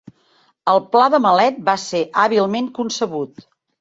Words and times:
El 0.71 0.79
pla 0.95 1.03
de 1.15 1.19
Malet 1.25 1.59
va 1.67 1.75
ser 1.83 2.01
hàbilment 2.23 2.71
concebut. 2.79 3.45